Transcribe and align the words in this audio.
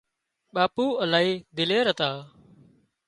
ٻاپو 0.53 0.85
الاهي 1.03 1.33
دلير 1.57 1.85
هتا 1.91 2.09